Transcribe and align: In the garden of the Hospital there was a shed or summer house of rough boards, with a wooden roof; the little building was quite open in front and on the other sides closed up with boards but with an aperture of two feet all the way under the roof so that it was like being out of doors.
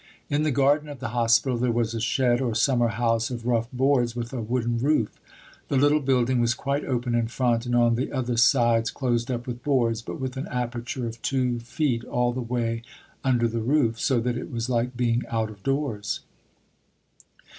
In 0.31 0.41
the 0.41 0.49
garden 0.49 0.89
of 0.89 0.99
the 0.99 1.09
Hospital 1.09 1.59
there 1.59 1.71
was 1.71 1.93
a 1.93 2.01
shed 2.01 2.41
or 2.41 2.55
summer 2.55 2.87
house 2.87 3.29
of 3.29 3.45
rough 3.45 3.71
boards, 3.71 4.15
with 4.15 4.33
a 4.33 4.41
wooden 4.41 4.79
roof; 4.79 5.19
the 5.67 5.77
little 5.77 5.99
building 5.99 6.41
was 6.41 6.55
quite 6.55 6.83
open 6.83 7.13
in 7.13 7.27
front 7.27 7.67
and 7.67 7.75
on 7.75 7.93
the 7.93 8.11
other 8.11 8.35
sides 8.35 8.89
closed 8.89 9.29
up 9.29 9.45
with 9.45 9.63
boards 9.63 10.01
but 10.01 10.19
with 10.19 10.37
an 10.37 10.47
aperture 10.47 11.05
of 11.05 11.21
two 11.21 11.59
feet 11.59 12.03
all 12.05 12.33
the 12.33 12.41
way 12.41 12.81
under 13.23 13.47
the 13.47 13.61
roof 13.61 13.99
so 13.99 14.19
that 14.19 14.39
it 14.39 14.51
was 14.51 14.69
like 14.71 14.97
being 14.97 15.21
out 15.29 15.51
of 15.51 15.61
doors. 15.61 16.21